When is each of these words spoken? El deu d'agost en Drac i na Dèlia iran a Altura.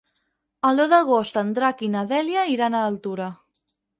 El 0.69 0.79
deu 0.79 0.87
d'agost 0.93 1.37
en 1.41 1.51
Drac 1.59 1.85
i 1.87 1.91
na 1.97 2.03
Dèlia 2.13 2.45
iran 2.55 2.79
a 2.79 2.83
Altura. 2.87 3.31